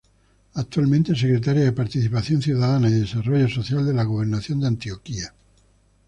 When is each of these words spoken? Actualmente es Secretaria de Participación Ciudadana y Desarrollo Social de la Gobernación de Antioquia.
Actualmente 0.55 1.11
es 1.11 1.19
Secretaria 1.19 1.61
de 1.65 1.73
Participación 1.73 2.41
Ciudadana 2.41 2.89
y 2.89 2.93
Desarrollo 3.01 3.47
Social 3.47 3.85
de 3.85 3.93
la 3.93 4.03
Gobernación 4.03 4.59
de 4.59 4.65
Antioquia. 4.69 5.31